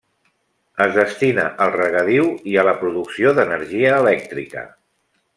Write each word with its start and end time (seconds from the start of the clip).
Es 0.85 0.95
destina 0.99 1.43
al 1.65 1.73
regadiu 1.75 2.25
i 2.53 2.57
a 2.61 2.65
la 2.69 2.73
producció 2.81 3.35
d'energia 3.41 3.93
elèctrica. 4.03 4.65